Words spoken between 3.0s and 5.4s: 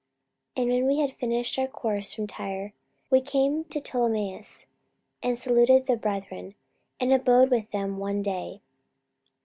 we came to Ptolemais, and